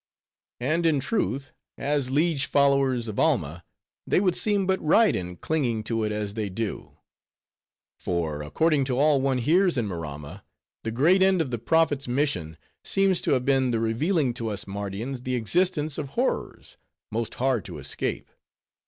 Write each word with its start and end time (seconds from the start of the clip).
And 0.59 0.87
in 0.87 0.99
truth, 0.99 1.51
as 1.77 2.09
liege 2.09 2.47
followers 2.47 3.07
of 3.07 3.19
Alma, 3.19 3.63
they 4.07 4.19
would 4.19 4.33
seem 4.33 4.65
but 4.65 4.83
right 4.83 5.15
in 5.15 5.35
clinging 5.35 5.83
to 5.83 6.03
it 6.03 6.11
as 6.11 6.33
they 6.33 6.49
do; 6.49 6.97
for, 7.99 8.41
according 8.41 8.83
to 8.85 8.97
all 8.97 9.21
one 9.21 9.37
hears 9.37 9.77
in 9.77 9.87
Maramma, 9.87 10.43
the 10.83 10.89
great 10.89 11.21
end 11.21 11.39
of 11.39 11.51
the 11.51 11.59
prophet's 11.59 12.07
mission 12.07 12.57
seems 12.83 13.21
to 13.21 13.33
have 13.33 13.45
been 13.45 13.69
the 13.69 13.79
revealing 13.79 14.33
to 14.33 14.47
us 14.47 14.65
Mardians 14.65 15.21
the 15.21 15.35
existence 15.35 15.99
of 15.99 16.09
horrors, 16.17 16.77
most 17.11 17.35
hard 17.35 17.63
to 17.65 17.77
escape. 17.77 18.31